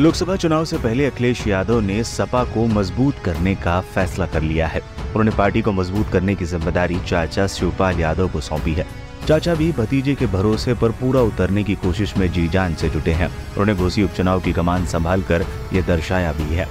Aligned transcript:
लोकसभा 0.00 0.34
चुनाव 0.36 0.64
से 0.64 0.76
पहले 0.78 1.06
अखिलेश 1.06 1.46
यादव 1.46 1.80
ने 1.80 2.02
सपा 2.04 2.42
को 2.44 2.64
मज़बूत 2.66 3.18
करने 3.24 3.54
का 3.54 3.80
फैसला 3.94 4.26
कर 4.26 4.42
लिया 4.42 4.66
है। 4.66 4.80
उन्होंने 4.80 5.30
पार्टी 5.30 5.62
को 5.62 5.72
मज़बूत 5.72 6.08
करने 6.12 6.34
की 6.34 6.44
ज़िम्मेदारी 6.44 6.98
चाचा 7.00 7.46
शिवपाल 7.46 7.98
यादव 8.00 8.28
को 8.28 8.40
सौंपी 8.40 8.72
है। 8.74 8.86
चाचा 9.28 9.54
भी 9.54 9.70
भतीजे 9.72 10.14
के 10.14 10.26
भरोसे 10.26 10.74
पर 10.74 10.90
पूरा 10.90 11.20
उतरने 11.22 11.64
की 11.64 11.74
कोशिश 11.74 12.16
में 12.18 12.30
जी 12.32 12.46
जान 12.48 12.74
से 12.74 12.88
जुटे 12.90 13.12
हैं। 13.12 13.28
उन्होंने 13.28 13.74
घोसी 13.74 14.02
उपचुनाव 14.02 14.40
की 14.40 14.52
कमान 14.52 14.86
संभाल 14.86 15.22
कर 15.22 15.44
ये 15.72 15.82
दर्शाया 15.82 16.32
भी 16.32 16.54
है। 16.54 16.66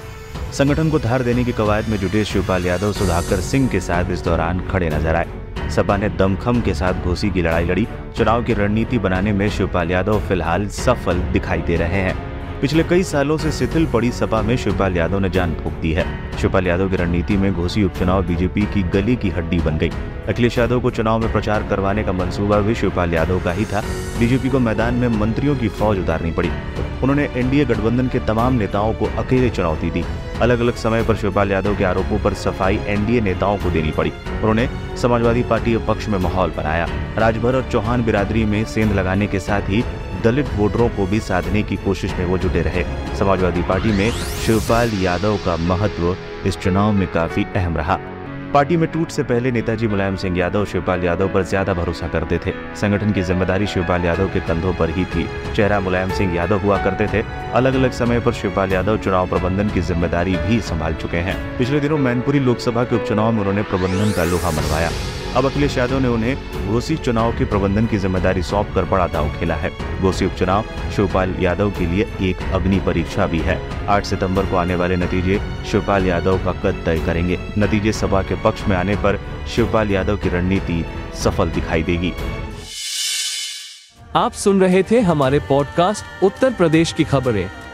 संगठन 0.52 0.90
को 0.90 0.98
धार 0.98 1.22
देने 1.22 1.44
की 1.44 1.52
कवायद 1.52 1.88
में 1.88 1.96
जुटे 1.98 2.24
शिवपाल 2.24 2.66
यादव, 2.66 2.92
सुधाकर 2.92 3.40
सिंह 3.42 3.68
के 3.68 3.80
साथ 3.80 4.10
इस 4.10 4.24
दौरान 4.24 4.66
खड़े 4.70 4.88
नज़र 4.88 5.16
आए। 5.16 5.70
सपा 5.70 5.96
ने 5.96 6.08
दमखम 6.08 6.60
के 6.60 6.74
साथ 6.74 7.04
घोसी 7.04 7.30
की 7.30 7.42
लड़ाई 7.42 7.64
लड़ी। 7.64 7.86
चुनाव 8.16 8.44
की 8.44 8.54
रणनीति 8.54 8.98
बनाने 8.98 9.32
में 9.32 9.48
शिवपाल 9.50 9.90
यादव 9.90 10.20
फ़िलहाल 10.20 10.68
सफल 10.74 11.22
दिखाई 11.32 11.62
दे 11.62 11.76
रहे 11.76 12.00
हैं। 12.00 12.31
पिछले 12.62 12.82
कई 12.84 13.02
सालों 13.02 13.36
से 13.36 13.50
शिथिल 13.52 13.86
पड़ी 13.86 14.10
सपा 14.12 14.40
में 14.42 14.56
शिवपाल 14.56 14.96
यादव 14.96 15.18
ने 15.18 15.28
जान 15.30 15.54
फूक 15.54 15.72
दी 15.72 15.92
है। 15.92 16.04
शिवपाल 16.38 16.66
यादव 16.66 16.88
की 16.88 16.96
रणनीति 16.96 17.36
में 17.36 17.52
घोसी 17.52 17.82
उपचुनाव 17.84 18.22
बीजेपी 18.26 18.62
की 18.74 18.82
गली 18.90 19.16
की 19.16 19.28
हड्डी 19.28 19.58
बन 19.60 19.78
गई। 19.78 19.90
अखिलेश 20.28 20.58
यादव 20.58 20.80
को 20.80 20.90
चुनाव 20.90 21.18
में 21.18 21.32
प्रचार 21.32 21.66
करवाने 21.68 22.04
का 22.04 22.12
मंसूबा 22.12 22.58
भी 22.58 22.74
शिवपाल 22.74 23.14
यादव 23.14 23.40
का 23.40 23.52
ही 23.52 23.64
था। 23.64 23.80
बीजेपी 24.18 24.48
को 24.48 24.58
मैदान 24.58 24.94
में 24.94 25.08
मंत्रियों 25.08 25.56
की 25.56 25.68
फौज 25.70 25.98
उतारनी 25.98 26.30
पड़ी। 26.30 26.50
उन्होंने 27.02 27.24
एनडीए 27.36 27.64
गठबंधन 27.64 28.08
के 28.08 28.18
तमाम 28.18 28.54
नेताओं 28.54 28.92
को 28.92 29.06
अकेले 29.18 29.50
चुनौती 29.50 29.90
दी। 29.90 30.04
अलग 30.42 30.60
अलग 30.60 30.74
समय 30.74 31.02
पर 31.02 31.16
शिवपाल 31.16 31.52
यादव 31.52 31.76
के 31.76 31.84
आरोपों 31.84 32.18
पर 32.18 32.34
सफ़ाई 32.34 32.78
एनडीए 32.86 33.20
नेताओं 33.20 33.58
को 33.58 33.70
देनी 33.70 33.90
पड़ी। 33.90 34.10
उन्होंने 34.10 34.68
समाजवादी 35.02 35.42
पार्टी 35.42 35.76
पक्ष 35.88 36.08
में 36.08 36.18
माहौल 36.18 36.52
बनाया। 36.56 36.86
राजभर 37.18 37.56
और 37.56 37.68
चौहान 37.72 38.04
बिरादरी 38.04 38.44
में 38.44 38.64
सेंध 38.64 38.92
लगाने 38.92 39.26
के 39.26 39.40
साथ 39.40 39.68
ही 39.68 39.84
दलित 40.24 40.46
वोटरों 40.56 40.88
को 40.88 41.06
भी 41.06 41.20
साधने 41.20 41.62
की 41.62 41.76
कोशिश 41.76 42.14
में 42.14 42.24
वो 42.24 42.38
जुटे 42.38 42.62
रहे। 42.62 42.84
समाजवादी 43.18 43.62
पार्टी 43.62 43.92
में 43.92 44.10
शिवपाल 44.46 44.90
यादव 45.02 45.36
का 45.46 45.56
महत्व 45.66 46.16
इस 46.48 46.56
चुनाव 46.58 46.92
में 46.92 47.06
काफ़ी 47.12 47.44
अहम 47.56 47.76
रहा। 47.76 47.98
पार्टी 48.54 48.76
में 48.76 48.90
टूट 48.92 49.10
से 49.10 49.22
पहले 49.22 49.50
नेताजी 49.52 49.86
मुलायम 49.88 50.16
सिंह 50.16 50.38
यादव 50.38 50.64
शिवपाल 50.64 51.04
यादव 51.04 51.28
पर 51.28 51.42
ज़्यादा 51.42 51.74
भरोसा 51.74 52.08
करते 52.08 52.38
थे। 52.38 52.52
संगठन 52.76 53.12
की 53.12 53.22
ज़िम्मेदारी 53.22 53.66
शिवपाल 53.66 54.04
यादव 54.04 54.28
के 54.28 54.40
कंधों 54.40 54.72
पर 54.74 54.90
ही 54.90 55.04
थी। 55.04 55.26
चेहरा 55.54 55.78
मुलायम 55.80 56.10
सिंह 56.10 56.34
यादव 56.34 56.60
हुआ 56.60 56.82
करते 56.84 57.06
थे। 57.12 57.24
अलग 57.54 57.74
अलग 57.74 57.92
समय 57.92 58.20
पर 58.20 58.32
शिवपाल 58.32 58.72
यादव 58.72 58.98
चुनाव 58.98 59.28
प्रबंधन 59.28 59.68
की 59.68 59.80
ज़िम्मेदारी 59.80 60.36
भी 60.38 60.60
संभाल 60.60 60.94
चुके 60.94 61.16
हैं। 61.18 61.36
पिछले 61.58 61.80
दिनों 61.80 61.98
मैनपुरी 61.98 62.40
लोकसभा 62.40 62.84
के 62.84 62.96
उपचुनाव 62.96 63.32
में 63.32 63.40
उन्होंने 63.40 63.62
प्रबंधन 63.62 64.12
का 64.16 64.24
लोहा 64.24 64.50
मनवाया। 64.50 64.90
अब 65.36 65.46
अखिलेश 65.46 65.76
यादव 65.78 65.98
ने 65.98 66.08
उन्हें 66.08 66.68
घोसी 66.68 66.96
चुनाव 66.96 67.32
के 67.32 67.44
प्रबंधन 67.44 67.86
की 67.86 67.98
ज़िम्मेदारी 67.98 68.42
सौंप 68.42 68.74
कर 68.74 68.84
बड़ा 68.84 69.06
दाव 69.06 69.30
खेला 69.30 69.54
है। 69.54 69.70
घोसी 70.00 70.26
उपचुनाव, 70.26 70.64
शिवपाल 70.96 71.34
यादव 71.40 71.70
के 71.70 71.86
लिए 71.86 72.06
एक 72.20 72.42
अग्नि 72.54 72.80
परीक्षा 72.80 73.26
भी 73.26 73.38
है। 73.38 73.86
8 73.86 74.04
सितंबर 74.04 74.46
को 74.46 74.56
आने 74.56 74.74
वाले 74.74 74.96
नतीजे 74.96 75.40
शिवपाल 75.70 76.06
यादव 76.06 76.44
का 76.44 76.52
कद 76.52 76.82
तय 76.86 76.98
करेंगे। 77.06 77.38
नतीजे 77.58 77.92
सभा 77.92 78.22
के 78.22 78.34
पक्ष 78.34 78.68
में 78.68 78.76
आने 78.76 78.96
पर 78.96 79.20
शिवपाल 79.54 79.90
यादव 79.90 80.16
की 80.16 80.28
रणनीति 80.28 80.84
सफल 81.14 81.50
दिखाई 81.50 81.82
देगी। 81.82 82.12
आप 84.16 84.32
सुन 84.32 84.60
रहे 84.60 84.82
थे 84.82 85.00
हमारे 85.00 85.38
पॉडकास्ट 85.38 86.24
उत्तर 86.24 86.52
प्रदेश 86.52 86.92
की 86.92 87.04
खबरें। 87.04 87.48